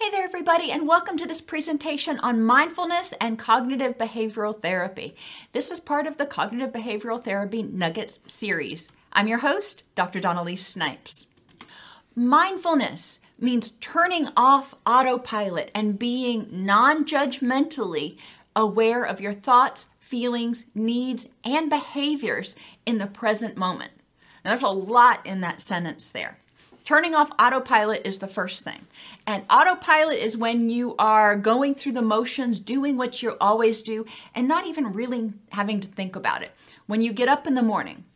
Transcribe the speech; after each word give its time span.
Hey 0.00 0.10
there, 0.10 0.22
everybody, 0.22 0.70
and 0.70 0.86
welcome 0.86 1.16
to 1.16 1.26
this 1.26 1.40
presentation 1.40 2.20
on 2.20 2.44
mindfulness 2.44 3.12
and 3.20 3.36
cognitive 3.36 3.98
behavioral 3.98 4.62
therapy. 4.62 5.16
This 5.52 5.72
is 5.72 5.80
part 5.80 6.06
of 6.06 6.18
the 6.18 6.24
Cognitive 6.24 6.70
Behavioral 6.70 7.22
Therapy 7.22 7.64
Nuggets 7.64 8.20
series. 8.28 8.92
I'm 9.12 9.26
your 9.26 9.38
host, 9.38 9.82
Dr. 9.96 10.20
Dawn-Elise 10.20 10.64
Snipes. 10.64 11.26
Mindfulness 12.14 13.18
means 13.40 13.72
turning 13.80 14.28
off 14.36 14.72
autopilot 14.86 15.72
and 15.74 15.98
being 15.98 16.46
non 16.48 17.04
judgmentally 17.04 18.18
aware 18.54 19.02
of 19.02 19.20
your 19.20 19.34
thoughts, 19.34 19.90
feelings, 19.98 20.66
needs, 20.76 21.28
and 21.42 21.68
behaviors 21.68 22.54
in 22.86 22.98
the 22.98 23.08
present 23.08 23.56
moment. 23.56 23.90
Now, 24.44 24.52
there's 24.52 24.62
a 24.62 24.68
lot 24.68 25.26
in 25.26 25.40
that 25.40 25.60
sentence 25.60 26.08
there. 26.10 26.38
Turning 26.88 27.14
off 27.14 27.30
autopilot 27.38 28.00
is 28.06 28.18
the 28.18 28.26
first 28.26 28.64
thing. 28.64 28.86
And 29.26 29.44
autopilot 29.50 30.20
is 30.20 30.38
when 30.38 30.70
you 30.70 30.96
are 30.98 31.36
going 31.36 31.74
through 31.74 31.92
the 31.92 32.00
motions, 32.00 32.58
doing 32.58 32.96
what 32.96 33.22
you 33.22 33.36
always 33.42 33.82
do, 33.82 34.06
and 34.34 34.48
not 34.48 34.66
even 34.66 34.94
really 34.94 35.34
having 35.52 35.80
to 35.80 35.86
think 35.86 36.16
about 36.16 36.40
it. 36.40 36.52
When 36.86 37.02
you 37.02 37.12
get 37.12 37.28
up 37.28 37.46
in 37.46 37.56
the 37.56 37.62
morning, 37.62 38.06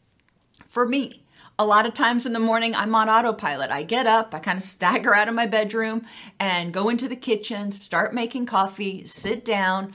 for 0.67 0.89
me, 0.89 1.23
a 1.59 1.67
lot 1.67 1.84
of 1.84 1.93
times 1.93 2.25
in 2.25 2.33
the 2.33 2.39
morning, 2.39 2.75
I'm 2.75 2.95
on 2.95 3.11
autopilot. 3.11 3.70
I 3.70 3.83
get 3.83 4.06
up, 4.06 4.34
I 4.34 4.39
kind 4.39 4.56
of 4.56 4.62
stagger 4.62 5.15
out 5.15 5.28
of 5.28 5.34
my 5.34 5.45
bedroom 5.45 6.06
and 6.41 6.73
go 6.73 6.89
into 6.89 7.09
the 7.09 7.15
kitchen, 7.15 7.73
start 7.73 8.15
making 8.15 8.47
coffee, 8.47 9.05
sit 9.05 9.45
down, 9.45 9.93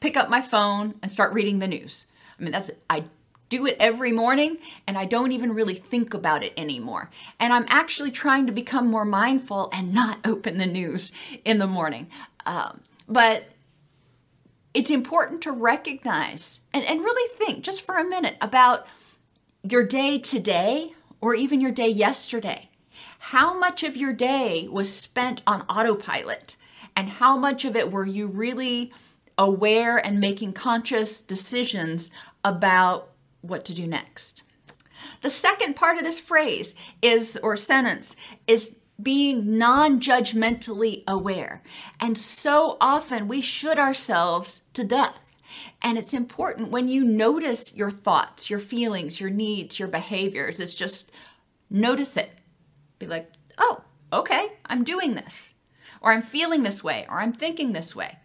pick 0.00 0.18
up 0.18 0.28
my 0.28 0.42
phone, 0.42 0.96
and 1.00 1.10
start 1.10 1.32
reading 1.32 1.60
the 1.60 1.66
news. 1.66 2.04
I 2.38 2.42
mean, 2.42 2.52
that's 2.52 2.70
I 2.90 3.04
do 3.52 3.66
it 3.66 3.76
every 3.78 4.12
morning 4.12 4.56
and 4.86 4.96
I 4.96 5.04
don't 5.04 5.32
even 5.32 5.52
really 5.52 5.74
think 5.74 6.14
about 6.14 6.42
it 6.42 6.54
anymore. 6.56 7.10
And 7.38 7.52
I'm 7.52 7.66
actually 7.68 8.10
trying 8.10 8.46
to 8.46 8.52
become 8.52 8.86
more 8.86 9.04
mindful 9.04 9.68
and 9.74 9.92
not 9.92 10.20
open 10.24 10.56
the 10.56 10.64
news 10.64 11.12
in 11.44 11.58
the 11.58 11.66
morning. 11.66 12.08
Um, 12.46 12.80
but 13.06 13.44
it's 14.72 14.90
important 14.90 15.42
to 15.42 15.52
recognize 15.52 16.60
and, 16.72 16.82
and 16.86 17.00
really 17.00 17.36
think 17.36 17.62
just 17.62 17.82
for 17.82 17.98
a 17.98 18.08
minute 18.08 18.38
about 18.40 18.86
your 19.62 19.86
day 19.86 20.18
today 20.18 20.94
or 21.20 21.34
even 21.34 21.60
your 21.60 21.72
day 21.72 21.88
yesterday. 21.88 22.70
How 23.18 23.58
much 23.58 23.82
of 23.82 23.98
your 23.98 24.14
day 24.14 24.66
was 24.66 24.90
spent 24.90 25.42
on 25.46 25.60
autopilot? 25.68 26.56
And 26.96 27.10
how 27.10 27.36
much 27.36 27.66
of 27.66 27.76
it 27.76 27.92
were 27.92 28.06
you 28.06 28.28
really 28.28 28.92
aware 29.36 29.98
and 29.98 30.20
making 30.20 30.54
conscious 30.54 31.20
decisions 31.20 32.10
about 32.44 33.11
what 33.42 33.64
to 33.66 33.74
do 33.74 33.86
next. 33.86 34.42
The 35.20 35.30
second 35.30 35.74
part 35.74 35.98
of 35.98 36.04
this 36.04 36.18
phrase 36.18 36.74
is, 37.02 37.38
or 37.42 37.56
sentence, 37.56 38.16
is 38.46 38.76
being 39.00 39.58
non 39.58 40.00
judgmentally 40.00 41.02
aware. 41.06 41.62
And 42.00 42.16
so 42.16 42.76
often 42.80 43.28
we 43.28 43.40
should 43.40 43.78
ourselves 43.78 44.62
to 44.74 44.84
death. 44.84 45.36
And 45.82 45.98
it's 45.98 46.14
important 46.14 46.70
when 46.70 46.88
you 46.88 47.04
notice 47.04 47.74
your 47.74 47.90
thoughts, 47.90 48.48
your 48.48 48.58
feelings, 48.58 49.20
your 49.20 49.30
needs, 49.30 49.78
your 49.78 49.88
behaviors, 49.88 50.60
it's 50.60 50.74
just 50.74 51.10
notice 51.68 52.16
it. 52.16 52.30
Be 52.98 53.06
like, 53.06 53.32
oh, 53.58 53.82
okay, 54.12 54.52
I'm 54.66 54.84
doing 54.84 55.14
this, 55.14 55.54
or 56.00 56.12
I'm 56.12 56.22
feeling 56.22 56.62
this 56.62 56.84
way, 56.84 57.06
or 57.08 57.20
I'm 57.20 57.32
thinking 57.32 57.72
this 57.72 57.96
way. 57.96 58.18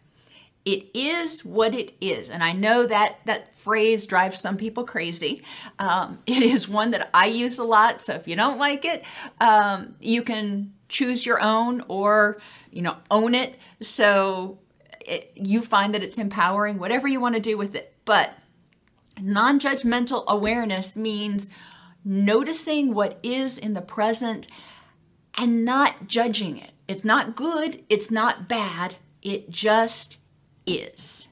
It 0.67 0.89
is 0.93 1.45
what 1.45 1.73
it 1.73 1.93
is. 2.01 2.29
And 2.29 2.43
I 2.43 2.51
know 2.51 2.85
that 2.85 3.19
that 3.23 3.57
phrase 3.57 4.05
drives 4.05 4.41
some 4.41 4.57
people 4.57 4.83
crazy. 4.83 5.43
Um, 5.79 6.19
it 6.27 6.43
is 6.43 6.67
one 6.67 6.91
that 6.91 7.09
I 7.13 7.27
use 7.27 7.57
a 7.57 7.63
lot. 7.63 8.01
So 8.01 8.15
if 8.15 8.27
you 8.27 8.35
don't 8.35 8.57
like 8.57 8.83
it, 8.83 9.05
um, 9.39 9.95
you 10.01 10.23
can 10.23 10.73
choose 10.89 11.25
your 11.25 11.41
own 11.41 11.85
or, 11.87 12.41
you 12.69 12.81
know, 12.81 12.97
own 13.09 13.33
it. 13.33 13.57
So 13.79 14.59
it, 15.05 15.31
you 15.35 15.61
find 15.61 15.93
that 15.93 16.03
it's 16.03 16.17
empowering, 16.17 16.79
whatever 16.79 17.07
you 17.07 17.21
want 17.21 17.35
to 17.35 17.41
do 17.41 17.57
with 17.57 17.73
it. 17.73 17.93
But 18.03 18.31
non 19.21 19.61
judgmental 19.61 20.25
awareness 20.27 20.97
means 20.97 21.49
noticing 22.03 22.93
what 22.93 23.19
is 23.23 23.57
in 23.57 23.73
the 23.73 23.81
present 23.81 24.49
and 25.37 25.63
not 25.63 26.07
judging 26.09 26.57
it. 26.57 26.71
It's 26.89 27.05
not 27.05 27.37
good, 27.37 27.85
it's 27.87 28.11
not 28.11 28.49
bad, 28.49 28.97
it 29.21 29.49
just 29.49 30.17
is. 30.67 31.29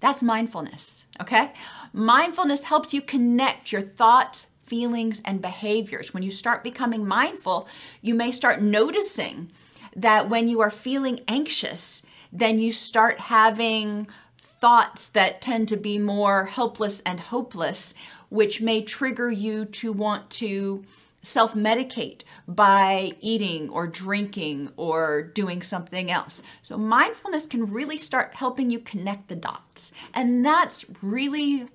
That's 0.00 0.22
mindfulness, 0.22 1.04
okay? 1.20 1.52
Mindfulness 1.92 2.64
helps 2.64 2.92
you 2.92 3.02
connect 3.02 3.70
your 3.70 3.82
thoughts, 3.82 4.46
feelings, 4.66 5.20
and 5.24 5.42
behaviors. 5.42 6.12
When 6.14 6.22
you 6.22 6.30
start 6.30 6.64
becoming 6.64 7.06
mindful, 7.06 7.68
you 8.00 8.14
may 8.14 8.32
start 8.32 8.60
noticing 8.60 9.50
that 9.94 10.28
when 10.28 10.48
you 10.48 10.60
are 10.60 10.70
feeling 10.70 11.20
anxious, 11.28 12.02
then 12.32 12.58
you 12.58 12.72
start 12.72 13.18
having 13.20 14.06
thoughts 14.38 15.08
that 15.10 15.42
tend 15.42 15.68
to 15.68 15.76
be 15.76 15.98
more 15.98 16.46
helpless 16.46 17.02
and 17.04 17.20
hopeless, 17.20 17.94
which 18.28 18.60
may 18.60 18.82
trigger 18.82 19.30
you 19.30 19.64
to 19.66 19.92
want 19.92 20.30
to 20.30 20.84
self 21.22 21.54
medicate 21.54 22.22
by 22.48 23.12
eating 23.20 23.68
or 23.70 23.86
drinking 23.86 24.70
or 24.76 25.22
doing 25.22 25.62
something 25.62 26.10
else. 26.10 26.42
So, 26.62 26.76
mindfulness 26.76 27.46
can 27.46 27.66
really 27.66 27.98
start 27.98 28.34
helping 28.34 28.70
you 28.70 28.78
connect 28.78 29.28
the 29.28 29.36
dots. 29.36 29.92
And 30.14 30.44
that's 30.44 30.84
really 31.02 31.68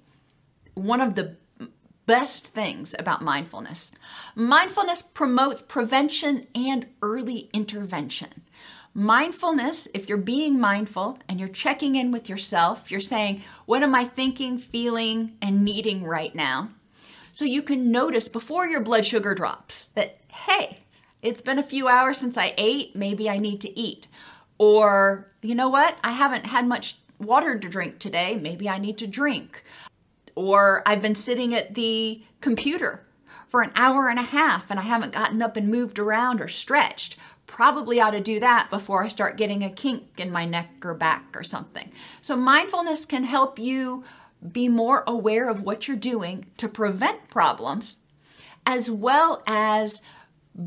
one 0.74 1.02
of 1.02 1.16
the 1.16 1.38
best 2.06 2.48
things 2.48 2.94
about 2.98 3.22
mindfulness. 3.22 3.92
Mindfulness 4.36 5.02
promotes 5.02 5.62
prevention 5.62 6.48
and 6.54 6.88
early 7.02 7.50
intervention. 7.54 8.44
Mindfulness, 8.94 9.88
if 9.94 10.08
you're 10.08 10.18
being 10.18 10.60
mindful 10.60 11.20
and 11.28 11.40
you're 11.40 11.50
checking 11.50 11.96
in 11.96 12.12
with 12.12 12.30
yourself, 12.30 12.90
you're 12.90 13.02
saying, 13.02 13.44
What 13.66 13.84
am 13.84 13.94
I 13.94 14.06
thinking, 14.06 14.58
feeling, 14.58 15.36
and 15.42 15.66
needing 15.66 16.04
right 16.04 16.34
now? 16.34 16.70
So 17.35 17.44
you 17.44 17.63
can 17.63 17.91
notice 17.91 18.29
before 18.29 18.66
your 18.66 18.79
blood 18.79 19.06
sugar 19.06 19.35
drops 19.35 19.88
that, 19.88 20.19
hey, 20.29 20.79
it's 21.22 21.41
been 21.41 21.59
a 21.59 21.63
few 21.63 21.90
hours 21.90 22.18
since 22.18 22.38
I 22.38 22.53
ate, 22.57 22.96
maybe 22.96 23.29
I 23.29 23.40
need 23.40 23.59
to 23.59 23.78
eat. 23.78 24.08
Or, 24.58 25.29
you 25.41 25.53
know 25.53 25.67
what, 25.67 25.99
I 26.02 26.11
haven't 26.11 26.46
had 26.46 26.66
much 26.66 26.96
water 27.20 27.59
to 27.59 27.67
drink 27.67 27.99
today, 27.99 28.40
maybe 28.41 28.70
I 28.70 28.78
need 28.78 28.97
to 28.99 29.05
drink. 29.05 29.66
Or 30.35 30.82
I've 30.85 31.02
been 31.02 31.14
sitting 31.14 31.53
at 31.53 31.76
the 31.76 32.23
computer 32.40 33.05
for 33.49 33.61
an 33.61 33.73
hour 33.76 34.08
and 34.08 34.17
a 34.17 34.22
half 34.23 34.72
and 34.72 34.79
I 34.79 34.84
haven't 34.84 35.11
gotten 35.11 35.41
up 35.41 35.58
and 35.58 35.67
moved 35.67 35.99
around 35.99 36.40
or 36.40 36.47
stretched. 36.47 37.17
Probably 37.47 37.99
ought 37.99 38.11
to 38.11 38.22
do 38.22 38.40
that 38.40 38.70
before 38.70 39.03
I 39.03 39.09
start 39.09 39.35
getting 39.35 39.61
a 39.61 39.70
kink 39.70 40.03
in 40.20 40.31
my 40.31 40.46
neck 40.46 40.70
or 40.85 40.93
back 40.93 41.35
or 41.35 41.43
something. 41.43 41.91
So, 42.22 42.38
mindfulness 42.38 43.05
can 43.05 43.26
help 43.26 43.59
you 43.59 44.05
be 44.52 44.70
more 44.70 45.03
aware 45.08 45.49
of 45.49 45.61
what 45.61 45.87
you're 45.87 45.97
doing 45.97 46.47
to 46.58 46.67
prevent 46.67 47.29
problems, 47.29 47.97
as 48.66 48.90
well 48.90 49.41
as 49.47 50.02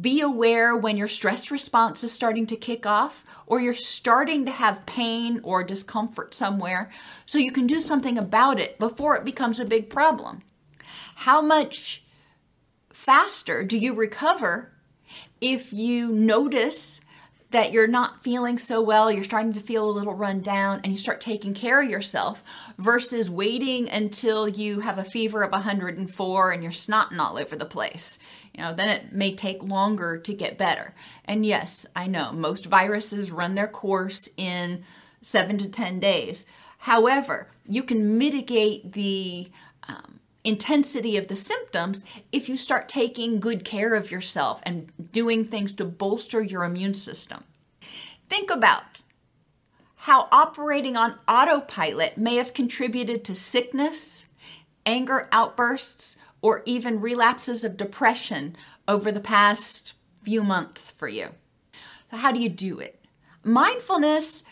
be 0.01 0.21
aware 0.21 0.77
when 0.77 0.97
your 0.99 1.09
stress 1.09 1.51
response 1.51 2.05
is 2.05 2.13
starting 2.13 2.47
to 2.47 2.57
kick 2.57 2.85
off 2.85 3.25
or 3.47 3.59
you're 3.59 3.73
starting 3.73 4.45
to 4.45 4.53
have 4.53 4.85
pain 4.85 5.41
or 5.43 5.65
discomfort 5.65 6.35
somewhere 6.35 6.91
so 7.25 7.39
you 7.39 7.51
can 7.51 7.67
do 7.67 7.81
something 7.81 8.19
about 8.19 8.61
it 8.61 8.79
before 8.79 9.17
it 9.17 9.25
becomes 9.25 9.59
a 9.59 9.65
big 9.65 9.89
problem. 9.89 10.43
How 11.15 11.41
much 11.41 12.05
faster 12.93 13.65
do 13.65 13.79
you 13.79 13.95
recover 13.95 14.73
If 15.41 15.73
you 15.73 16.09
notice 16.09 17.01
that 17.51 17.73
you're 17.73 17.87
not 17.87 18.23
feeling 18.23 18.59
so 18.59 18.81
well, 18.81 19.11
you're 19.11 19.25
starting 19.25 19.55
to 19.55 19.61
feel 19.61 19.89
a 19.89 19.91
little 19.91 20.15
run 20.15 20.41
down, 20.41 20.81
and 20.85 20.93
you 20.93 20.99
start 20.99 21.21
taking 21.21 21.55
care 21.55 21.81
of 21.81 21.89
yourself 21.89 22.43
versus 22.77 23.31
waiting 23.31 23.89
until 23.89 24.49
you 24.49 24.81
have 24.81 24.99
a 24.99 25.05
fever 25.05 25.43
of 25.43 25.53
104 25.53 26.53
and 26.53 26.63
you're 26.63 26.73
snotting 26.73 27.19
all 27.19 27.39
over 27.39 27.57
the 27.57 27.65
place. 27.65 28.19
You 28.55 28.63
know, 28.65 28.75
then 28.75 28.89
it 28.89 29.13
may 29.13 29.35
take 29.35 29.63
longer 29.63 30.19
to 30.19 30.35
get 30.35 30.59
better. 30.59 30.95
And 31.25 31.47
yes, 31.47 31.87
I 31.97 32.07
know 32.07 32.33
most 32.33 32.67
viruses 32.67 33.31
run 33.31 33.55
their 33.55 33.69
course 33.69 34.29
in 34.37 34.85
seven 35.23 35.57
to 35.59 35.69
10 35.69 36.01
days. 36.01 36.45
However, 36.79 37.49
you 37.67 37.83
can 37.83 38.19
mitigate 38.19 38.93
the 38.93 39.51
um, 39.89 40.18
intensity 40.45 41.17
of 41.17 41.29
the 41.29 41.37
symptoms 41.37 42.05
if 42.33 42.49
you 42.49 42.57
start 42.57 42.89
taking 42.89 43.41
good 43.41 43.65
care 43.65 43.95
of 43.95 44.11
yourself 44.11 44.61
and 44.65 44.93
doing 45.13 45.45
things 45.45 45.75
to 45.75 45.85
bolster 45.85 46.43
your 46.43 46.65
immune 46.65 46.95
system. 46.95 47.45
Think 48.29 48.51
about 48.51 49.01
how 50.03 50.29
operating 50.31 50.97
on 50.97 51.19
autopilot 51.27 52.17
may 52.17 52.37
have 52.37 52.55
contributed 52.55 53.25
to 53.25 53.35
sickness, 53.35 54.27
anger 54.87 55.29
outbursts, 55.33 56.17
or 56.41 56.63
even 56.65 57.01
relapses 57.01 57.65
of 57.65 57.77
depression 57.77 58.57
over 58.87 59.11
the 59.11 59.21
past 59.21 59.95
few 60.23 60.43
months 60.43 60.93
for 60.93 61.09
you. 61.09 61.29
So 62.11 62.17
how 62.17 62.33
do 62.33 62.41
you 62.41 62.49
do 62.49 62.79
it? 62.79 63.05
Mindfulness 63.43 64.45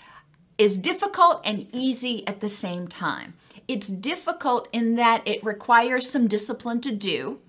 is 0.59 0.77
difficult 0.77 1.43
and 1.45 1.69
easy 1.73 2.27
at 2.27 2.41
the 2.41 2.49
same 2.49 2.89
time. 2.89 3.35
It's 3.69 3.89
difficult 3.89 4.69
in 4.73 4.97
that 4.97 5.27
it 5.27 5.45
requires 5.45 6.09
some 6.09 6.29
discipline 6.29 6.81
to 6.83 6.93
do. 6.93 7.41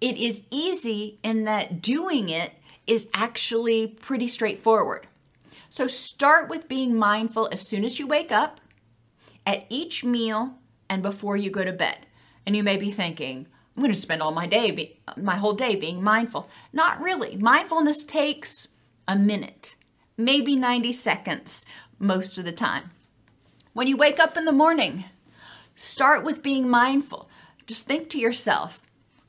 It 0.00 0.16
is 0.18 0.42
easy 0.50 1.18
in 1.22 1.44
that 1.44 1.80
doing 1.80 2.28
it 2.28 2.52
is 2.86 3.06
actually 3.14 3.86
pretty 3.86 4.28
straightforward. 4.28 5.06
So 5.70 5.86
start 5.86 6.48
with 6.48 6.68
being 6.68 6.96
mindful 6.96 7.48
as 7.50 7.66
soon 7.66 7.84
as 7.84 7.98
you 7.98 8.06
wake 8.06 8.32
up, 8.32 8.60
at 9.46 9.66
each 9.68 10.04
meal, 10.04 10.58
and 10.88 11.02
before 11.02 11.36
you 11.36 11.50
go 11.50 11.64
to 11.64 11.72
bed. 11.72 11.98
And 12.46 12.56
you 12.56 12.62
may 12.62 12.76
be 12.76 12.90
thinking, 12.90 13.46
I'm 13.76 13.82
going 13.82 13.92
to 13.92 14.00
spend 14.00 14.22
all 14.22 14.32
my 14.32 14.46
day, 14.46 14.70
be, 14.70 15.00
my 15.16 15.36
whole 15.36 15.54
day 15.54 15.74
being 15.76 16.02
mindful. 16.02 16.48
Not 16.72 17.00
really. 17.00 17.36
Mindfulness 17.36 18.04
takes 18.04 18.68
a 19.08 19.16
minute, 19.16 19.74
maybe 20.16 20.56
90 20.56 20.92
seconds 20.92 21.66
most 21.98 22.38
of 22.38 22.44
the 22.44 22.52
time. 22.52 22.90
When 23.72 23.88
you 23.88 23.96
wake 23.96 24.20
up 24.20 24.36
in 24.36 24.44
the 24.44 24.52
morning, 24.52 25.04
start 25.76 26.24
with 26.24 26.42
being 26.42 26.68
mindful. 26.68 27.28
Just 27.66 27.86
think 27.86 28.08
to 28.10 28.18
yourself, 28.18 28.82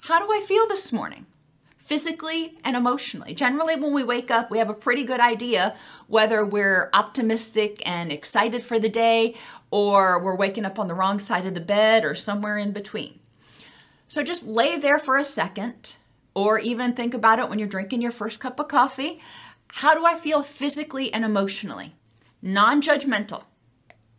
how 0.04 0.20
do 0.20 0.32
I 0.32 0.46
feel 0.46 0.68
this 0.68 0.92
morning? 0.92 1.26
Physically 1.78 2.58
and 2.64 2.76
emotionally. 2.76 3.36
Generally, 3.36 3.80
when 3.80 3.94
we 3.94 4.04
wake 4.04 4.32
up, 4.32 4.50
we 4.50 4.58
have 4.58 4.70
a 4.70 4.74
pretty 4.74 5.04
good 5.04 5.20
idea 5.20 5.76
whether 6.08 6.44
we're 6.44 6.90
optimistic 6.94 7.82
and 7.88 8.12
excited 8.12 8.64
for 8.64 8.80
the 8.80 8.90
day 8.90 9.36
or 9.70 10.22
we're 10.24 10.36
waking 10.36 10.66
up 10.66 10.80
on 10.80 10.88
the 10.88 10.96
wrong 10.96 11.20
side 11.20 11.46
of 11.46 11.54
the 11.54 11.62
bed 11.62 12.04
or 12.04 12.16
somewhere 12.16 12.58
in 12.58 12.72
between. 12.72 13.20
So 14.08 14.24
just 14.24 14.46
lay 14.46 14.78
there 14.78 15.00
for 15.00 15.18
a 15.18 15.26
second, 15.26 15.96
or 16.34 16.60
even 16.60 16.94
think 16.94 17.14
about 17.14 17.40
it 17.40 17.50
when 17.50 17.60
you're 17.60 17.68
drinking 17.68 18.02
your 18.02 18.12
first 18.12 18.40
cup 18.40 18.60
of 18.60 18.68
coffee. 18.68 19.22
How 19.68 19.94
do 19.94 20.06
I 20.06 20.16
feel 20.16 20.44
physically 20.44 21.14
and 21.14 21.24
emotionally? 21.26 21.96
non 22.42 22.82
judgmental. 22.82 23.44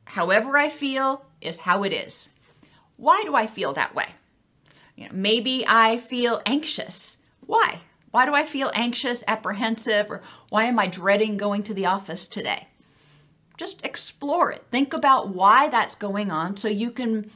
However, 0.07 0.57
I 0.59 0.69
feel 0.69 1.26
is 1.41 1.59
how 1.59 1.83
it 1.83 1.93
is. 1.93 2.29
Why 2.97 3.23
do 3.25 3.35
I 3.35 3.47
feel 3.47 3.73
that 3.75 3.95
way? 3.95 4.09
You 4.97 5.05
know, 5.05 5.11
maybe 5.13 5.65
I 5.67 5.99
feel 5.99 6.41
anxious. 6.47 7.19
Why? 7.45 7.81
Why 8.11 8.25
do 8.25 8.35
I 8.35 8.45
feel 8.45 8.71
anxious, 8.75 9.23
apprehensive, 9.29 10.11
or 10.11 10.23
why 10.49 10.65
am 10.65 10.79
I 10.79 10.87
dreading 10.87 11.37
going 11.37 11.63
to 11.65 11.75
the 11.75 11.87
office 11.87 12.27
today? 12.27 12.69
Just 13.57 13.85
explore 13.85 14.51
it. 14.51 14.65
Think 14.71 14.95
about 14.95 15.29
why 15.29 15.69
that's 15.69 15.95
going 15.95 16.31
on 16.31 16.57
so 16.57 16.69
you 16.69 16.91
can 16.91 17.31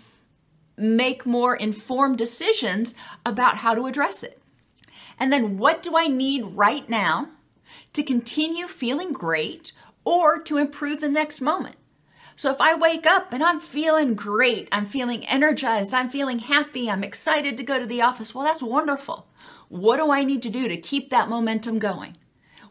make 0.76 1.26
more 1.26 1.55
informed 1.55 2.17
decisions 2.17 2.94
about 3.26 3.58
how 3.58 3.75
to 3.75 3.87
address 3.87 4.23
it. 4.23 4.41
And 5.19 5.31
then, 5.31 5.58
what 5.58 5.82
do 5.82 5.97
I 5.97 6.08
need 6.08 6.56
right 6.56 6.88
now 6.88 7.29
to 7.93 8.02
continue 8.02 8.67
feeling 8.67 9.12
great 9.12 9.73
or 10.05 10.38
to 10.43 10.56
improve 10.56 11.00
the 11.00 11.08
next 11.08 11.41
moment. 11.41 11.76
So 12.40 12.50
if 12.50 12.58
I 12.58 12.75
wake 12.75 13.04
up 13.04 13.34
and 13.34 13.44
I'm 13.44 13.60
feeling 13.60 14.14
great, 14.14 14.66
I'm 14.72 14.87
feeling 14.87 15.26
energized, 15.26 15.92
I'm 15.92 16.08
feeling 16.08 16.38
happy, 16.38 16.88
I'm 16.88 17.04
excited 17.04 17.58
to 17.58 17.62
go 17.62 17.78
to 17.78 17.84
the 17.84 18.00
office, 18.00 18.34
well, 18.34 18.46
that's 18.46 18.62
wonderful. 18.62 19.26
What 19.69 19.98
do 19.98 20.10
I 20.10 20.25
need 20.25 20.40
to 20.44 20.48
do 20.48 20.66
to 20.66 20.78
keep 20.78 21.10
that 21.10 21.28
momentum 21.28 21.78
going? 21.78 22.16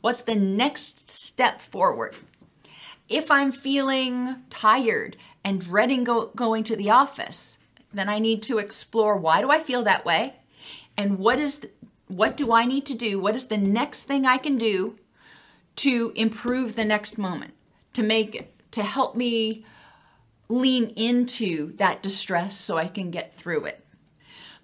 What's 0.02 0.24
the 0.24 0.34
next 0.34 1.12
step 1.12 1.62
forward? 1.62 2.16
If 3.10 3.30
I'm 3.30 3.52
feeling 3.52 4.38
tired 4.50 5.18
and 5.44 5.62
dreading 5.62 6.04
go- 6.04 6.32
going 6.36 6.64
to 6.64 6.76
the 6.76 6.90
office, 6.90 7.60
then 7.94 8.10
I 8.10 8.18
need 8.18 8.42
to 8.42 8.58
explore 8.58 9.18
why 9.18 9.40
do 9.40 9.52
I 9.52 9.60
feel 9.60 9.84
that 9.84 10.04
way? 10.04 10.34
And 10.98 11.20
what 11.20 11.38
is 11.38 11.60
the, 11.60 11.70
what 12.08 12.36
do 12.36 12.54
I 12.54 12.66
need 12.66 12.88
to 12.88 12.96
do? 12.96 13.20
What 13.20 13.36
is 13.36 13.46
the 13.46 13.58
next 13.58 14.06
thing 14.06 14.26
I 14.26 14.40
can 14.40 14.58
do 14.58 14.98
to 15.76 16.12
improve 16.16 16.74
the 16.74 16.86
next 16.86 17.20
moment, 17.20 17.54
to 17.94 18.02
make 18.02 18.34
to 18.72 18.84
help 18.84 19.16
me 19.16 19.66
lean 20.48 20.86
into 20.96 21.76
that 21.78 22.02
distress 22.02 22.58
so 22.58 22.78
I 22.78 22.88
can 22.88 23.12
get 23.12 23.34
through 23.34 23.66
it. 23.66 23.86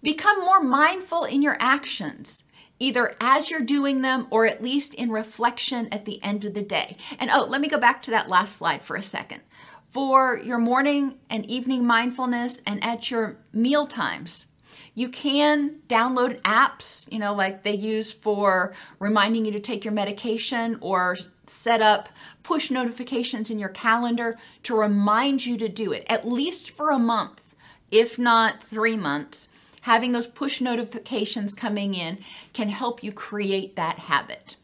Become 0.02 0.42
more 0.42 0.62
mindful 0.62 1.24
in 1.24 1.42
your 1.42 1.58
actions, 1.60 2.44
either 2.80 3.16
as 3.22 3.50
you're 3.50 3.62
doing 3.62 4.02
them 4.02 4.28
or 4.30 4.46
at 4.46 4.64
least 4.64 4.94
in 4.96 5.12
reflection 5.12 5.88
at 5.92 6.06
the 6.06 6.22
end 6.24 6.46
of 6.46 6.54
the 6.54 6.62
day. 6.62 6.98
And 7.20 7.30
oh, 7.32 7.46
let 7.46 7.62
me 7.62 7.68
go 7.68 7.78
back 7.78 8.02
to 8.04 8.12
that 8.12 8.30
last 8.30 8.58
slide 8.58 8.84
for 8.84 8.96
a 8.96 9.02
second. 9.02 9.42
For 9.90 10.40
your 10.44 10.58
morning 10.58 11.20
and 11.30 11.46
evening 11.46 11.86
mindfulness 11.86 12.62
and 12.66 12.84
at 12.84 13.10
your 13.10 13.38
meal 13.54 13.88
times, 13.88 14.48
you 14.94 15.10
can 15.10 15.78
download 15.88 16.42
apps, 16.42 17.12
you 17.12 17.20
know, 17.20 17.34
like 17.34 17.64
they 17.64 17.76
use 17.76 18.12
for 18.12 18.74
reminding 19.00 19.46
you 19.46 19.52
to 19.52 19.60
take 19.60 19.86
your 19.86 19.94
medication 19.94 20.78
or 20.82 21.18
set 21.50 21.82
up 21.82 22.10
push 22.44 22.72
notifications 22.72 23.50
in 23.50 23.60
your 23.60 23.70
calendar 23.70 24.38
to 24.64 24.76
remind 24.76 25.46
you 25.46 25.58
to 25.58 25.70
do 25.70 25.92
it, 25.92 26.06
at 26.08 26.28
least 26.28 26.72
for 26.72 26.92
a 26.92 27.00
month, 27.00 27.56
if 27.92 28.18
not 28.20 28.64
three 28.64 28.98
months. 28.98 29.50
Having 29.82 30.14
those 30.14 30.28
push 30.28 30.62
notifications 30.62 31.54
coming 31.54 31.94
in 31.94 32.18
can 32.54 32.70
help 32.70 33.04
you 33.04 33.12
create 33.12 33.76
that 33.76 34.00
habit. 34.00 34.56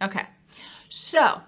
Okay, 0.00 0.26
so 0.88 1.42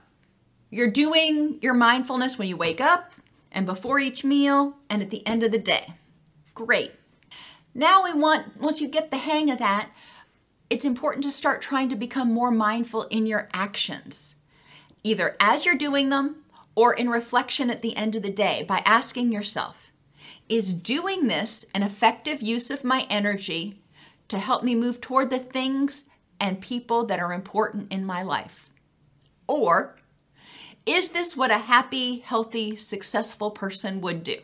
you're 0.70 0.90
doing 0.90 1.58
your 1.62 1.74
mindfulness 1.74 2.38
when 2.38 2.48
you 2.48 2.56
wake 2.56 2.80
up 2.80 3.12
and 3.50 3.64
before 3.64 3.98
each 3.98 4.24
meal 4.24 4.76
and 4.90 5.00
at 5.00 5.10
the 5.10 5.26
end 5.26 5.42
of 5.42 5.52
the 5.52 5.58
day. 5.58 5.94
Great. 6.54 6.92
Now 7.74 8.04
we 8.04 8.12
want, 8.12 8.60
once 8.60 8.80
you 8.80 8.88
get 8.88 9.10
the 9.10 9.16
hang 9.16 9.50
of 9.50 9.58
that, 9.58 9.90
it's 10.70 10.84
important 10.84 11.24
to 11.24 11.30
start 11.30 11.62
trying 11.62 11.88
to 11.90 11.96
become 11.96 12.32
more 12.32 12.50
mindful 12.50 13.04
in 13.04 13.26
your 13.26 13.48
actions, 13.52 14.34
either 15.04 15.36
as 15.38 15.64
you're 15.64 15.76
doing 15.76 16.08
them 16.08 16.36
or 16.74 16.92
in 16.92 17.08
reflection 17.08 17.70
at 17.70 17.82
the 17.82 17.96
end 17.96 18.16
of 18.16 18.22
the 18.22 18.30
day 18.30 18.64
by 18.66 18.82
asking 18.84 19.30
yourself, 19.30 19.92
is 20.48 20.72
doing 20.72 21.28
this 21.28 21.64
an 21.72 21.82
effective 21.82 22.42
use 22.42 22.70
of 22.70 22.82
my 22.82 23.06
energy 23.08 23.78
to 24.28 24.38
help 24.38 24.64
me 24.64 24.74
move 24.74 25.00
toward 25.00 25.30
the 25.30 25.38
things 25.38 26.06
and 26.40 26.60
people 26.60 27.04
that 27.06 27.20
are 27.20 27.32
important 27.32 27.92
in 27.92 28.04
my 28.04 28.22
life? 28.22 28.70
Or 29.46 29.96
is 30.86 31.10
this 31.10 31.36
what 31.36 31.50
a 31.50 31.58
happy, 31.58 32.18
healthy, 32.18 32.76
successful 32.76 33.50
person 33.50 34.00
would 34.00 34.24
do? 34.24 34.36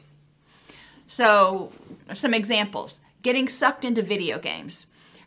So, 1.07 1.73
some 2.15 2.33
examples 2.33 3.01
getting 3.23 3.49
sucked 3.49 3.85
into 3.85 4.03
video 4.03 4.39
games. 4.39 4.87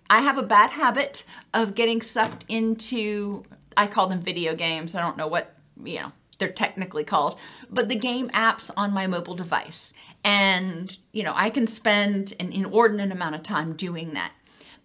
I 0.10 0.22
have 0.22 0.38
a 0.38 0.44
bad 0.44 0.72
habit 0.72 1.24
of 1.54 1.76
getting 1.76 2.02
sucked 2.02 2.46
into, 2.48 3.44
I 3.78 3.88
call 3.88 4.08
them 4.08 4.22
video 4.22 4.56
games. 4.56 4.96
I 4.96 5.02
don't 5.02 5.18
know 5.18 5.28
what, 5.28 5.56
you 5.84 6.00
know, 6.00 6.12
they're 6.40 6.52
technically 6.52 7.04
called, 7.04 7.38
but 7.70 7.90
the 7.90 7.96
game 7.96 8.30
apps 8.30 8.70
on 8.76 8.94
my 8.94 9.08
mobile 9.08 9.36
device. 9.36 9.94
And, 10.24 10.96
you 11.12 11.24
know, 11.24 11.34
I 11.36 11.50
can 11.50 11.68
spend 11.68 12.34
an 12.40 12.52
inordinate 12.52 13.12
amount 13.12 13.36
of 13.36 13.44
time 13.44 13.74
doing 13.74 14.14
that. 14.14 14.32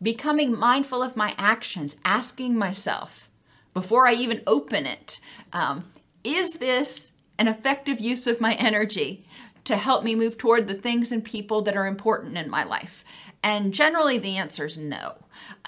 Becoming 0.01 0.57
mindful 0.57 1.03
of 1.03 1.17
my 1.17 1.35
actions, 1.39 1.97
asking 2.05 2.57
myself 2.57 3.29
before 3.75 4.07
I 4.07 4.15
even 4.15 4.43
open 4.47 4.87
it, 4.87 5.21
um, 5.53 5.91
is 6.23 6.55
this 6.55 7.13
an 7.39 7.49
effective 7.49 8.01
use 8.01 8.27
of 8.27 8.41
my 8.41 8.55
energy? 8.55 9.25
to 9.69 9.77
help 9.77 10.03
me 10.03 10.15
move 10.15 10.39
toward 10.39 10.67
the 10.67 10.75
things 10.75 11.13
and 11.13 11.23
people 11.23 11.61
that 11.61 11.77
are 11.77 11.87
important 11.87 12.39
in 12.39 12.49
my 12.49 12.65
life? 12.65 13.05
And 13.43 13.73
generally, 13.73 14.19
the 14.19 14.37
answer 14.37 14.65
is 14.65 14.79
no. 14.79 15.17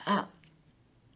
Uh, 0.06 0.24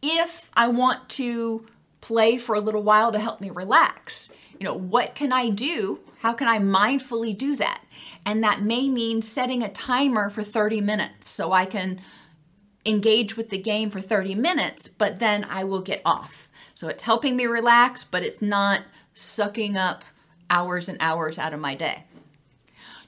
if 0.03 0.51
I 0.55 0.69
want 0.69 1.09
to 1.11 1.67
play 2.05 2.37
for 2.37 2.55
a 2.55 2.61
little 2.61 2.83
while 2.83 3.11
to 3.13 3.19
help 3.19 3.41
me 3.41 3.49
relax, 3.49 4.31
you 4.61 4.65
know, 4.65 4.75
what 4.75 5.15
can 5.15 5.33
I 5.33 5.49
do? 5.49 6.01
How 6.19 6.35
can 6.35 6.49
I 6.49 6.59
mindfully 6.59 7.37
do 7.37 7.57
that? 7.57 7.81
And 8.27 8.45
that 8.45 8.61
may 8.61 8.91
mean 8.91 9.23
setting 9.23 9.63
a 9.63 9.73
timer 9.73 10.29
for 10.29 10.43
30 10.43 10.83
minutes 10.83 11.31
so 11.31 11.53
I 11.53 11.65
can 11.65 12.03
engage 12.85 13.39
with 13.39 13.49
the 13.49 13.57
game 13.57 13.89
for 13.89 14.03
30 14.03 14.35
minutes, 14.35 14.87
but 14.89 15.19
then 15.19 15.45
I 15.45 15.65
will 15.65 15.81
get 15.81 16.03
off. 16.05 16.51
So 16.75 16.89
it's 16.89 17.05
helping 17.05 17.37
me 17.37 17.47
relax, 17.47 18.05
but 18.05 18.23
it's 18.23 18.43
not 18.43 18.83
sucking 19.15 19.79
up 19.79 20.05
hours 20.51 20.91
and 20.91 20.99
hours 21.01 21.39
out 21.39 21.55
of 21.55 21.61
my 21.61 21.75
day. 21.75 22.05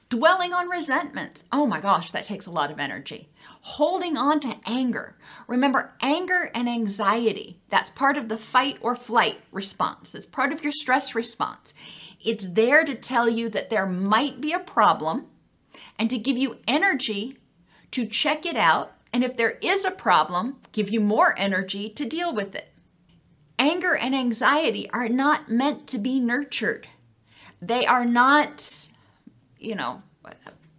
Dwelling 0.09 0.53
on 0.53 0.69
resentment. 0.69 1.43
Oh 1.51 1.65
my 1.65 1.81
gosh, 1.81 2.11
that 2.11 2.23
takes 2.23 2.45
a 2.45 2.51
lot 2.51 2.71
of 2.71 2.79
energy. 2.79 3.29
Holding 3.61 4.17
on 4.17 4.39
to 4.39 4.55
anger. 4.65 5.17
Remember, 5.47 5.95
anger 6.01 6.49
and 6.55 6.69
anxiety, 6.69 7.59
that's 7.69 7.89
part 7.89 8.15
of 8.15 8.29
the 8.29 8.37
fight 8.37 8.77
or 8.79 8.95
flight 8.95 9.41
response. 9.51 10.15
It's 10.15 10.25
part 10.25 10.53
of 10.53 10.63
your 10.63 10.71
stress 10.71 11.13
response. 11.13 11.73
It's 12.23 12.47
there 12.47 12.85
to 12.85 12.95
tell 12.95 13.29
you 13.29 13.49
that 13.49 13.69
there 13.69 13.85
might 13.85 14.39
be 14.39 14.53
a 14.53 14.59
problem 14.59 15.27
and 15.99 16.09
to 16.09 16.17
give 16.17 16.37
you 16.37 16.59
energy 16.67 17.37
to 17.91 18.05
check 18.05 18.45
it 18.45 18.55
out. 18.55 18.93
And 19.11 19.23
if 19.23 19.35
there 19.35 19.57
is 19.61 19.83
a 19.83 19.91
problem, 19.91 20.57
give 20.71 20.89
you 20.89 21.01
more 21.01 21.35
energy 21.37 21.89
to 21.89 22.05
deal 22.05 22.33
with 22.33 22.55
it. 22.55 22.69
Anger 23.59 23.95
and 23.95 24.15
anxiety 24.15 24.89
are 24.91 25.09
not 25.09 25.49
meant 25.49 25.87
to 25.87 25.97
be 25.97 26.19
nurtured. 26.19 26.87
They 27.61 27.85
are 27.85 28.05
not, 28.05 28.87
you 29.59 29.75
know, 29.75 30.01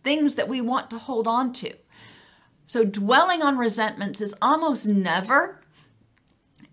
things 0.04 0.34
that 0.36 0.48
we 0.48 0.60
want 0.60 0.90
to 0.90 0.98
hold 0.98 1.26
on 1.26 1.52
to. 1.54 1.72
So 2.66 2.84
dwelling 2.84 3.42
on 3.42 3.56
resentments 3.56 4.20
is 4.20 4.34
almost 4.42 4.86
never 4.86 5.60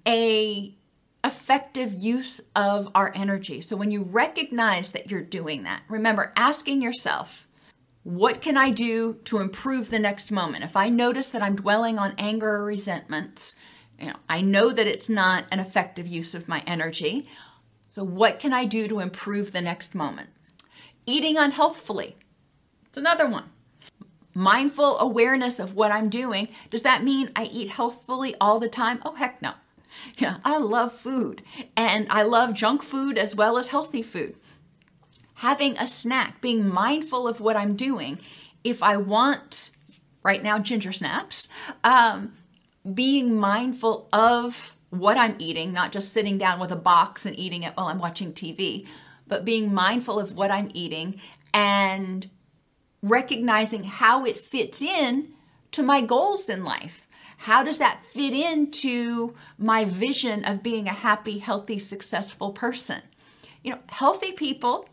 a 0.07 0.75
effective 1.23 1.93
use 1.93 2.41
of 2.55 2.89
our 2.93 3.11
energy. 3.15 3.59
So 3.61 3.75
when 3.75 3.89
you 3.91 4.03
recognize 4.03 4.91
that 4.91 5.09
you're 5.09 5.21
doing 5.21 5.63
that, 5.63 5.81
remember 5.89 6.31
asking 6.35 6.81
yourself, 6.81 7.47
what 8.03 8.41
can 8.41 8.55
I 8.55 8.69
do 8.69 9.15
to 9.25 9.39
improve 9.39 9.89
the 9.89 9.97
next 9.97 10.31
moment? 10.31 10.63
If 10.63 10.75
I 10.75 10.89
notice 10.89 11.29
that 11.29 11.41
I'm 11.41 11.55
dwelling 11.55 11.97
on 11.97 12.13
anger 12.19 12.47
or 12.47 12.65
resentments, 12.65 13.55
you 13.99 14.07
know, 14.07 14.17
I 14.29 14.41
know 14.41 14.71
that 14.71 14.85
it's 14.85 15.09
not 15.09 15.45
an 15.49 15.59
effective 15.59 16.07
use 16.07 16.35
of 16.35 16.47
my 16.47 16.61
energy. 16.67 17.27
So 17.95 18.03
what 18.03 18.39
can 18.39 18.53
I 18.53 18.65
do 18.65 18.87
to 18.87 18.99
improve 18.99 19.51
the 19.51 19.61
next 19.61 19.95
moment? 19.95 20.29
Eating 21.05 21.37
unhealthfully. 21.37 22.15
It's 22.87 22.97
another 22.97 23.27
one. 23.27 23.45
Mindful 24.33 24.99
awareness 24.99 25.59
of 25.59 25.75
what 25.75 25.91
I'm 25.91 26.09
doing. 26.09 26.49
Does 26.69 26.83
that 26.83 27.03
mean 27.03 27.31
I 27.35 27.43
eat 27.45 27.69
healthfully 27.69 28.35
all 28.41 28.59
the 28.59 28.69
time? 28.69 29.01
Oh, 29.05 29.15
heck 29.15 29.41
no. 29.41 29.53
Yeah, 30.17 30.37
I 30.43 30.57
love 30.57 30.91
food 30.91 31.41
and 31.77 32.05
I 32.09 32.23
love 32.23 32.53
junk 32.53 32.83
food 32.83 33.17
as 33.17 33.33
well 33.33 33.57
as 33.57 33.69
healthy 33.69 34.01
food. 34.01 34.35
Having 35.35 35.77
a 35.77 35.87
snack, 35.87 36.41
being 36.41 36.67
mindful 36.67 37.29
of 37.29 37.39
what 37.39 37.55
I'm 37.55 37.77
doing. 37.77 38.19
If 38.63 38.83
I 38.83 38.97
want, 38.97 39.71
right 40.21 40.43
now, 40.43 40.59
ginger 40.59 40.91
snaps, 40.91 41.47
um, 41.83 42.33
being 42.93 43.35
mindful 43.35 44.09
of 44.11 44.75
what 44.89 45.17
I'm 45.17 45.35
eating, 45.39 45.71
not 45.71 45.91
just 45.91 46.13
sitting 46.13 46.37
down 46.37 46.59
with 46.59 46.71
a 46.71 46.77
box 46.77 47.25
and 47.25 47.37
eating 47.37 47.63
it 47.63 47.73
while 47.75 47.87
I'm 47.87 47.99
watching 47.99 48.33
TV, 48.33 48.85
but 49.27 49.45
being 49.45 49.73
mindful 49.73 50.19
of 50.19 50.33
what 50.33 50.51
I'm 50.51 50.69
eating 50.73 51.19
and 51.53 52.29
recognizing 53.01 53.83
how 53.83 54.25
it 54.25 54.37
fits 54.37 54.81
in 54.81 55.33
to 55.71 55.83
my 55.83 56.01
goals 56.01 56.49
in 56.49 56.63
life. 56.63 57.07
How 57.37 57.63
does 57.63 57.77
that 57.79 58.03
fit 58.03 58.33
into 58.33 59.35
my 59.57 59.85
vision 59.85 60.45
of 60.45 60.63
being 60.63 60.87
a 60.87 60.93
happy, 60.93 61.39
healthy, 61.39 61.79
successful 61.79 62.51
person? 62.51 63.01
You 63.63 63.71
know, 63.71 63.79
healthy 63.87 64.31
people 64.31 64.87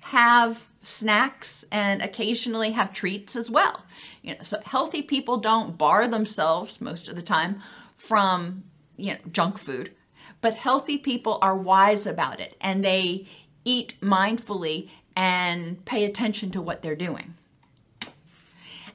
have 0.00 0.68
snacks 0.82 1.64
and 1.70 2.02
occasionally 2.02 2.72
have 2.72 2.92
treats 2.92 3.36
as 3.36 3.50
well. 3.50 3.84
You 4.22 4.32
know, 4.34 4.42
so 4.42 4.60
healthy 4.64 5.02
people 5.02 5.38
don't 5.38 5.78
bar 5.78 6.08
themselves 6.08 6.80
most 6.80 7.08
of 7.08 7.16
the 7.16 7.22
time 7.22 7.62
from, 7.94 8.64
you 8.96 9.12
know, 9.12 9.18
junk 9.32 9.58
food, 9.58 9.94
but 10.40 10.54
healthy 10.54 10.98
people 10.98 11.38
are 11.42 11.56
wise 11.56 12.06
about 12.06 12.40
it 12.40 12.56
and 12.60 12.84
they 12.84 13.26
eat 13.64 13.96
mindfully 14.00 14.90
and 15.16 15.84
pay 15.84 16.04
attention 16.04 16.50
to 16.52 16.62
what 16.62 16.82
they're 16.82 16.96
doing. 16.96 17.34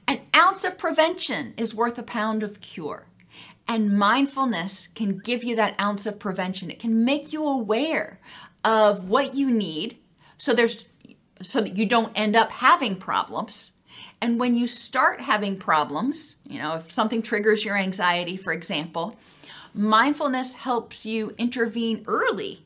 An 0.06 0.20
ounce 0.36 0.64
of 0.64 0.78
prevention 0.78 1.54
is 1.56 1.74
worth 1.74 1.98
a 1.98 2.02
pound 2.02 2.42
of 2.42 2.60
cure. 2.60 3.06
And 3.66 3.98
mindfulness 3.98 4.88
can 4.94 5.18
give 5.18 5.42
you 5.42 5.56
that 5.56 5.80
ounce 5.80 6.04
of 6.04 6.18
prevention. 6.18 6.70
It 6.70 6.78
can 6.78 7.04
make 7.04 7.32
you 7.32 7.46
aware 7.46 8.20
of 8.62 9.08
what 9.08 9.34
you 9.34 9.50
need 9.50 9.98
so 10.38 10.52
there's 10.52 10.84
so 11.42 11.60
that 11.60 11.76
you 11.76 11.86
don't 11.86 12.12
end 12.14 12.36
up 12.36 12.50
having 12.50 12.96
problems. 12.96 13.72
And 14.20 14.38
when 14.38 14.54
you 14.54 14.66
start 14.66 15.20
having 15.20 15.58
problems, 15.58 16.36
you 16.48 16.58
know, 16.58 16.76
if 16.76 16.90
something 16.90 17.22
triggers 17.22 17.64
your 17.64 17.76
anxiety, 17.76 18.36
for 18.36 18.52
example, 18.52 19.16
mindfulness 19.74 20.52
helps 20.52 21.04
you 21.04 21.34
intervene 21.36 22.04
early 22.06 22.63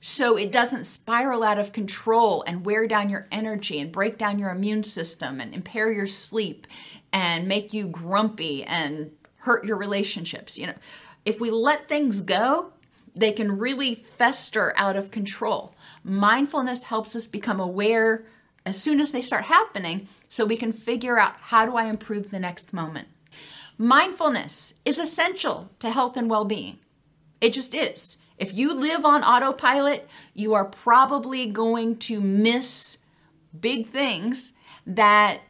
so 0.00 0.36
it 0.36 0.52
doesn't 0.52 0.84
spiral 0.84 1.42
out 1.42 1.58
of 1.58 1.72
control 1.72 2.44
and 2.46 2.64
wear 2.64 2.86
down 2.86 3.10
your 3.10 3.26
energy 3.32 3.80
and 3.80 3.90
break 3.90 4.16
down 4.16 4.38
your 4.38 4.50
immune 4.50 4.84
system 4.84 5.40
and 5.40 5.54
impair 5.54 5.92
your 5.92 6.06
sleep 6.06 6.66
and 7.12 7.48
make 7.48 7.72
you 7.72 7.88
grumpy 7.88 8.64
and 8.64 9.10
hurt 9.38 9.64
your 9.64 9.76
relationships. 9.76 10.58
You 10.58 10.68
know, 10.68 10.74
if 11.24 11.40
we 11.40 11.50
let 11.50 11.88
things 11.88 12.20
go, 12.20 12.72
they 13.14 13.32
can 13.32 13.58
really 13.58 13.94
fester 13.94 14.72
out 14.76 14.96
of 14.96 15.10
control. 15.10 15.74
Mindfulness 16.04 16.84
helps 16.84 17.16
us 17.16 17.26
become 17.26 17.58
aware 17.58 18.24
as 18.64 18.80
soon 18.80 19.00
as 19.00 19.10
they 19.10 19.22
start 19.22 19.44
happening 19.46 20.08
so 20.28 20.44
we 20.44 20.56
can 20.56 20.72
figure 20.72 21.18
out 21.18 21.34
how 21.40 21.66
do 21.66 21.74
I 21.74 21.86
improve 21.86 22.30
the 22.30 22.38
next 22.38 22.72
moment. 22.72 23.08
Mindfulness 23.76 24.74
is 24.84 24.98
essential 24.98 25.70
to 25.80 25.90
health 25.90 26.16
and 26.16 26.30
well 26.30 26.44
being. 26.44 26.78
It 27.40 27.52
just 27.52 27.74
is. 27.74 28.18
If 28.38 28.56
you 28.56 28.72
live 28.74 29.04
on 29.04 29.24
autopilot, 29.24 30.08
you 30.34 30.54
are 30.54 30.64
probably 30.64 31.46
going 31.46 31.96
to 31.98 32.20
miss 32.20 32.98
big 33.58 33.88
things 33.88 34.52
that 34.86 35.40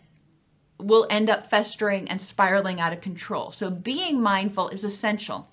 will 0.78 1.06
end 1.10 1.28
up 1.28 1.50
festering 1.50 2.08
and 2.08 2.20
spiraling 2.20 2.80
out 2.80 2.92
of 2.92 3.00
control. 3.00 3.52
So, 3.52 3.70
being 3.70 4.20
mindful 4.20 4.68
is 4.68 4.84
essential. 4.84 5.50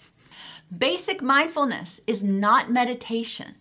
Basic 0.76 1.22
mindfulness 1.22 2.02
is 2.08 2.24
not 2.24 2.72
meditation. 2.72 3.56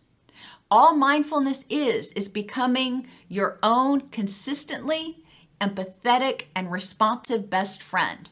All 0.71 0.95
mindfulness 0.95 1.66
is, 1.69 2.12
is 2.12 2.28
becoming 2.28 3.07
your 3.28 3.59
own 3.62 4.09
consistently 4.09 5.25
empathetic 5.61 6.45
and 6.54 6.71
responsive 6.71 7.49
best 7.49 7.83
friend. 7.83 8.28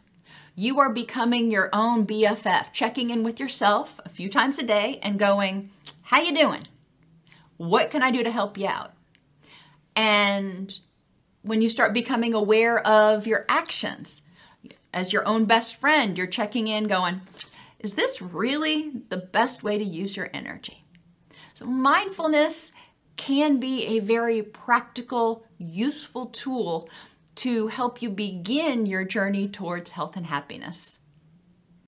You 0.54 0.80
are 0.80 0.92
becoming 0.92 1.50
your 1.50 1.70
own 1.72 2.06
BFF, 2.06 2.72
checking 2.72 3.10
in 3.10 3.22
with 3.22 3.40
yourself 3.40 3.98
a 4.04 4.10
few 4.10 4.28
times 4.28 4.58
a 4.58 4.62
day 4.62 5.00
and 5.02 5.18
going, 5.18 5.70
"How 6.02 6.20
you 6.20 6.34
doing? 6.34 6.62
What 7.56 7.90
can 7.90 8.02
I 8.02 8.10
do 8.10 8.22
to 8.22 8.30
help 8.30 8.58
you 8.58 8.66
out?" 8.66 8.92
And 9.96 10.78
when 11.42 11.62
you 11.62 11.68
start 11.68 11.94
becoming 11.94 12.34
aware 12.34 12.86
of 12.86 13.26
your 13.26 13.46
actions 13.48 14.22
as 14.92 15.12
your 15.12 15.26
own 15.26 15.46
best 15.46 15.74
friend, 15.74 16.18
you're 16.18 16.26
checking 16.26 16.68
in 16.68 16.84
going, 16.84 17.22
"Is 17.78 17.94
this 17.94 18.20
really 18.20 18.90
the 19.08 19.16
best 19.16 19.62
way 19.62 19.78
to 19.78 19.84
use 19.84 20.16
your 20.16 20.28
energy?" 20.34 20.84
So 21.54 21.64
mindfulness 21.64 22.72
can 23.16 23.58
be 23.58 23.86
a 23.86 24.00
very 24.00 24.42
practical, 24.42 25.46
useful 25.56 26.26
tool 26.26 26.88
to 27.36 27.68
help 27.68 28.02
you 28.02 28.10
begin 28.10 28.86
your 28.86 29.04
journey 29.04 29.48
towards 29.48 29.90
health 29.90 30.16
and 30.16 30.26
happiness. 30.26 30.98